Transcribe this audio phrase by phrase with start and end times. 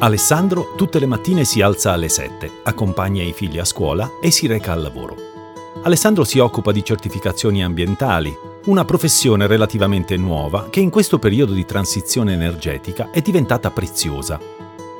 [0.00, 4.46] Alessandro tutte le mattine si alza alle 7, accompagna i figli a scuola e si
[4.46, 5.16] reca al lavoro.
[5.82, 8.32] Alessandro si occupa di certificazioni ambientali,
[8.66, 14.38] una professione relativamente nuova che in questo periodo di transizione energetica è diventata preziosa.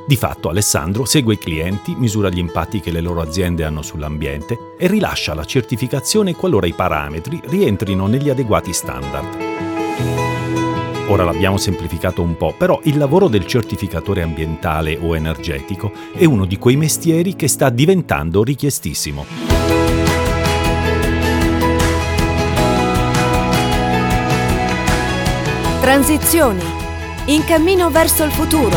[0.05, 4.75] Di fatto Alessandro segue i clienti, misura gli impatti che le loro aziende hanno sull'ambiente
[4.77, 9.48] e rilascia la certificazione qualora i parametri rientrino negli adeguati standard.
[11.11, 16.45] Ora l'abbiamo semplificato un po', però il lavoro del certificatore ambientale o energetico è uno
[16.45, 19.25] di quei mestieri che sta diventando richiestissimo.
[25.81, 26.63] Transizioni.
[27.29, 28.77] In cammino verso il futuro.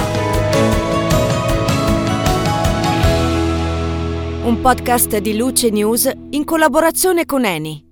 [4.43, 7.85] Un podcast di Luce News in collaborazione con Eni.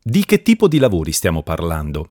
[0.00, 2.10] Di che tipo di lavori stiamo parlando?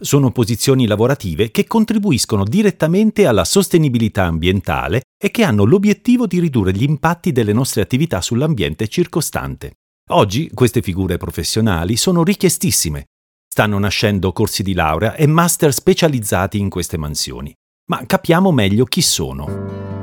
[0.00, 6.72] Sono posizioni lavorative che contribuiscono direttamente alla sostenibilità ambientale e che hanno l'obiettivo di ridurre
[6.72, 9.72] gli impatti delle nostre attività sull'ambiente circostante.
[10.10, 13.06] Oggi queste figure professionali sono richiestissime.
[13.48, 17.52] Stanno nascendo corsi di laurea e master specializzati in queste mansioni.
[17.90, 19.97] Ma capiamo meglio chi sono.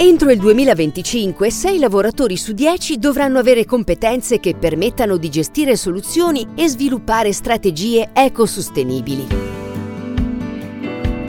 [0.00, 6.46] Entro il 2025 6 lavoratori su 10 dovranno avere competenze che permettano di gestire soluzioni
[6.54, 9.26] e sviluppare strategie ecosostenibili.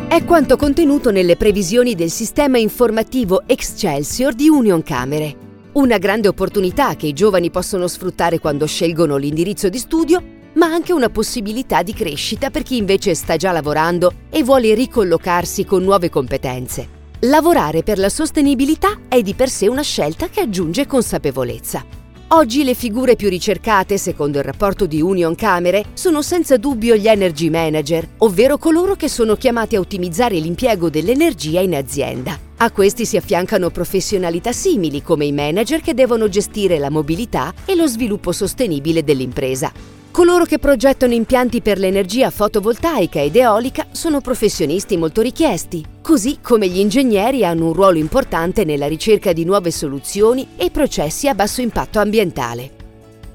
[0.07, 5.35] È quanto contenuto nelle previsioni del sistema informativo Excelsior di Union Camere.
[5.71, 10.21] Una grande opportunità che i giovani possono sfruttare quando scelgono l'indirizzo di studio,
[10.53, 15.65] ma anche una possibilità di crescita per chi invece sta già lavorando e vuole ricollocarsi
[15.65, 16.98] con nuove competenze.
[17.23, 21.83] Lavorare per la sostenibilità è di per sé una scelta che aggiunge consapevolezza.
[22.29, 27.09] Oggi le figure più ricercate, secondo il rapporto di Union Camere, sono senza dubbio gli
[27.09, 32.39] energy manager, ovvero coloro che sono chiamati a ottimizzare l'impiego dell'energia in azienda.
[32.55, 37.75] A questi si affiancano professionalità simili come i manager che devono gestire la mobilità e
[37.75, 39.98] lo sviluppo sostenibile dell'impresa.
[40.19, 46.67] Coloro che progettano impianti per l'energia fotovoltaica ed eolica sono professionisti molto richiesti, così come
[46.67, 51.61] gli ingegneri hanno un ruolo importante nella ricerca di nuove soluzioni e processi a basso
[51.61, 52.69] impatto ambientale.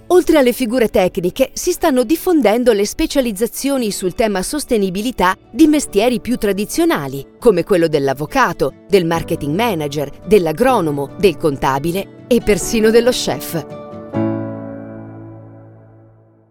[0.09, 6.37] Oltre alle figure tecniche, si stanno diffondendo le specializzazioni sul tema sostenibilità di mestieri più
[6.37, 13.84] tradizionali, come quello dell'avvocato, del marketing manager, dell'agronomo, del contabile e persino dello chef.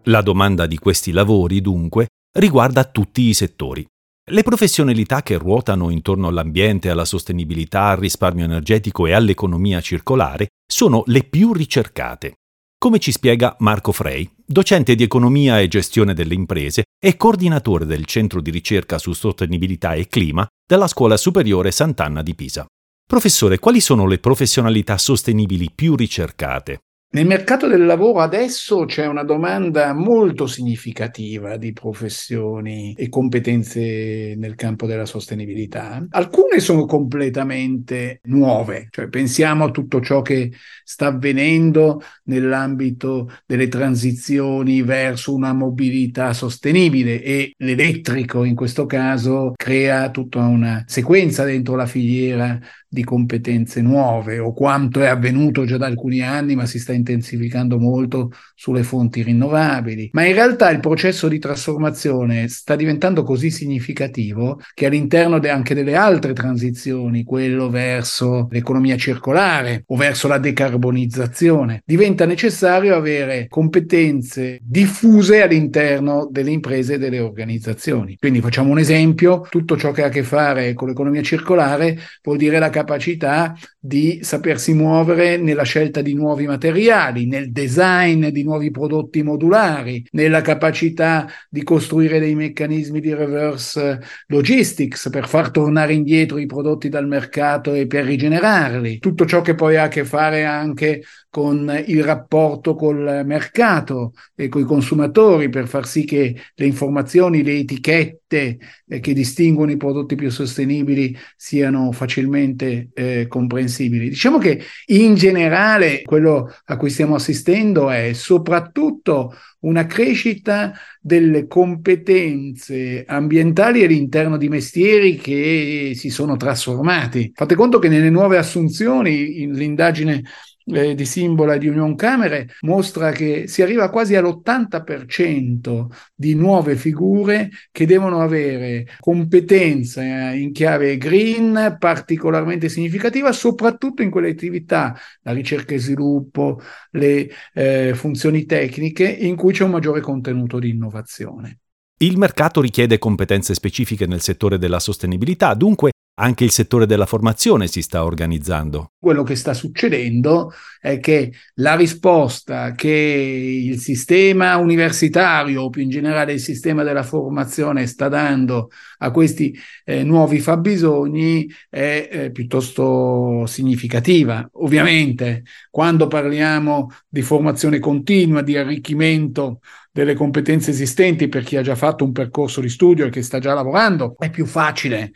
[0.08, 3.86] La domanda di questi lavori, dunque, riguarda tutti i settori.
[4.30, 11.04] Le professionalità che ruotano intorno all'ambiente, alla sostenibilità, al risparmio energetico e all'economia circolare sono
[11.06, 12.34] le più ricercate.
[12.76, 18.04] Come ci spiega Marco Frey, docente di economia e gestione delle imprese e coordinatore del
[18.04, 22.66] Centro di ricerca su sostenibilità e clima della Scuola Superiore Sant'Anna di Pisa.
[23.06, 26.80] Professore, quali sono le professionalità sostenibili più ricercate?
[27.14, 34.56] Nel mercato del lavoro adesso c'è una domanda molto significativa di professioni e competenze nel
[34.56, 36.04] campo della sostenibilità.
[36.10, 40.50] Alcune sono completamente nuove, cioè pensiamo a tutto ciò che
[40.82, 50.10] sta avvenendo nell'ambito delle transizioni verso una mobilità sostenibile e l'elettrico in questo caso crea
[50.10, 52.58] tutta una sequenza dentro la filiera
[52.94, 57.78] di competenze nuove o quanto è avvenuto già da alcuni anni ma si sta intensificando
[57.78, 60.10] molto sulle fonti rinnovabili.
[60.12, 65.74] Ma in realtà il processo di trasformazione sta diventando così significativo che all'interno de- anche
[65.74, 74.60] delle altre transizioni, quello verso l'economia circolare o verso la decarbonizzazione, diventa necessario avere competenze
[74.62, 78.16] diffuse all'interno delle imprese e delle organizzazioni.
[78.16, 82.36] Quindi facciamo un esempio, tutto ciò che ha a che fare con l'economia circolare vuol
[82.36, 88.44] dire la capacità capacità di sapersi muovere nella scelta di nuovi materiali, nel design di
[88.44, 95.94] nuovi prodotti modulari, nella capacità di costruire dei meccanismi di reverse logistics per far tornare
[95.94, 98.98] indietro i prodotti dal mercato e per rigenerarli.
[98.98, 101.02] Tutto ciò che poi ha a che fare anche
[101.34, 107.42] con il rapporto col mercato e con i consumatori per far sì che le informazioni,
[107.42, 114.08] le etichette eh, che distinguono i prodotti più sostenibili siano facilmente eh, comprensibili.
[114.08, 123.04] Diciamo che in generale quello a cui stiamo assistendo è soprattutto una crescita delle competenze
[123.06, 127.32] ambientali all'interno di mestieri che si sono trasformati.
[127.34, 130.22] Fate conto che nelle nuove assunzioni, l'indagine
[130.66, 137.50] eh, di Simbola di Union Camere mostra che si arriva quasi all'80% di nuove figure
[137.70, 145.74] che devono avere competenza in chiave green particolarmente significativa, soprattutto in quelle attività, la ricerca
[145.74, 146.60] e sviluppo,
[146.92, 151.58] le eh, funzioni tecniche, in cui c'è un maggiore contenuto di innovazione.
[151.98, 157.66] Il mercato richiede competenze specifiche nel settore della sostenibilità, dunque anche il settore della formazione
[157.66, 158.92] si sta organizzando.
[158.98, 165.90] Quello che sta succedendo è che la risposta che il sistema universitario o più in
[165.90, 173.44] generale il sistema della formazione sta dando a questi eh, nuovi fabbisogni è eh, piuttosto
[173.46, 174.48] significativa.
[174.54, 179.58] Ovviamente quando parliamo di formazione continua, di arricchimento
[179.90, 183.38] delle competenze esistenti per chi ha già fatto un percorso di studio e che sta
[183.38, 185.12] già lavorando, è più facile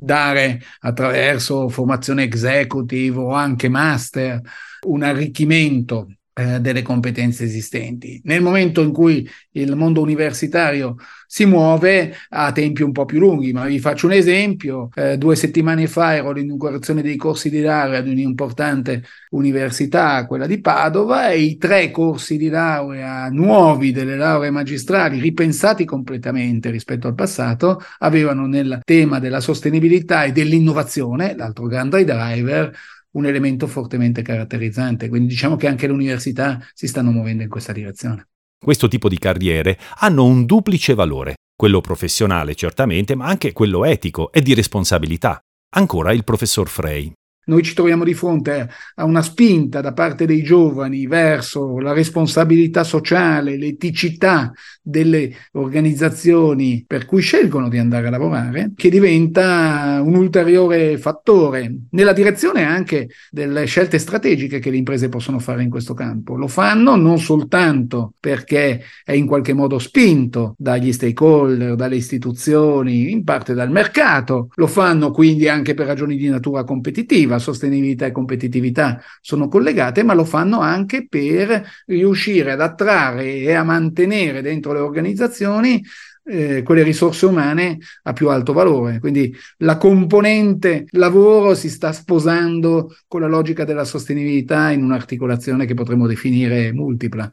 [0.00, 4.40] dare attraverso formazione executive o anche master
[4.86, 6.08] un arricchimento
[6.40, 8.20] eh, delle competenze esistenti.
[8.24, 10.96] Nel momento in cui il mondo universitario
[11.26, 14.88] si muove a tempi un po' più lunghi, ma vi faccio un esempio.
[14.94, 20.60] Eh, due settimane fa ero all'inaugurazione dei corsi di laurea di un'importante università, quella di
[20.60, 27.14] Padova, e i tre corsi di laurea nuovi delle lauree magistrali, ripensati completamente rispetto al
[27.14, 32.72] passato, avevano nel tema della sostenibilità e dell'innovazione, l'altro grande driver,
[33.12, 35.08] un elemento fortemente caratterizzante.
[35.08, 38.28] Quindi diciamo che anche le università si stanno muovendo in questa direzione.
[38.58, 44.30] Questo tipo di carriere hanno un duplice valore, quello professionale certamente, ma anche quello etico
[44.32, 45.40] e di responsabilità.
[45.76, 47.12] Ancora il professor Frey.
[47.50, 52.84] Noi ci troviamo di fronte a una spinta da parte dei giovani verso la responsabilità
[52.84, 60.96] sociale, l'eticità delle organizzazioni per cui scelgono di andare a lavorare, che diventa un ulteriore
[60.96, 66.36] fattore nella direzione anche delle scelte strategiche che le imprese possono fare in questo campo.
[66.36, 73.24] Lo fanno non soltanto perché è in qualche modo spinto dagli stakeholder, dalle istituzioni, in
[73.24, 79.02] parte dal mercato, lo fanno quindi anche per ragioni di natura competitiva sostenibilità e competitività
[79.20, 84.78] sono collegate, ma lo fanno anche per riuscire ad attrarre e a mantenere dentro le
[84.78, 85.82] organizzazioni
[86.24, 89.00] eh, quelle risorse umane a più alto valore.
[89.00, 95.74] Quindi la componente lavoro si sta sposando con la logica della sostenibilità in un'articolazione che
[95.74, 97.32] potremmo definire multipla.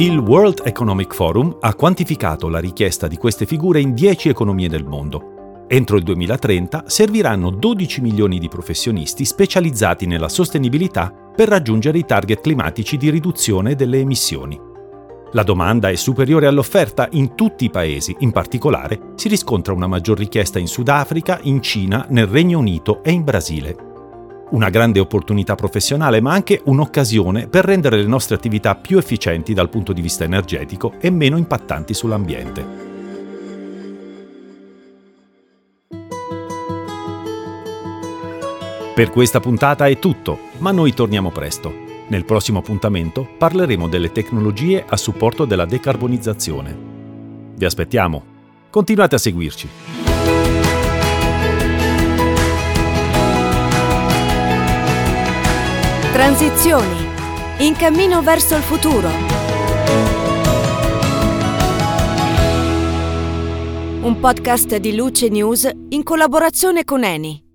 [0.00, 4.84] Il World Economic Forum ha quantificato la richiesta di queste figure in 10 economie del
[4.84, 5.64] mondo.
[5.66, 12.42] Entro il 2030 serviranno 12 milioni di professionisti specializzati nella sostenibilità per raggiungere i target
[12.42, 14.56] climatici di riduzione delle emissioni.
[15.32, 20.16] La domanda è superiore all'offerta in tutti i paesi, in particolare si riscontra una maggior
[20.16, 23.87] richiesta in Sudafrica, in Cina, nel Regno Unito e in Brasile
[24.50, 29.68] una grande opportunità professionale, ma anche un'occasione per rendere le nostre attività più efficienti dal
[29.68, 32.86] punto di vista energetico e meno impattanti sull'ambiente.
[38.94, 41.72] Per questa puntata è tutto, ma noi torniamo presto.
[42.08, 46.76] Nel prossimo appuntamento parleremo delle tecnologie a supporto della decarbonizzazione.
[47.54, 48.36] Vi aspettiamo.
[48.70, 49.97] Continuate a seguirci.
[56.18, 57.06] Transizioni.
[57.58, 59.08] In cammino verso il futuro.
[64.00, 67.47] Un podcast di Luce News in collaborazione con Eni.